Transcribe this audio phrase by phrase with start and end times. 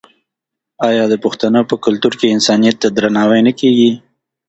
[0.87, 3.91] آیا د پښتنو په کلتور کې انسانیت ته درناوی نه کیږي؟